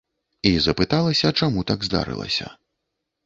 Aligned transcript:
І 0.51 0.51
запыталася, 0.67 1.31
чаму 1.41 1.63
так 1.71 1.85
здарылася. 1.87 2.47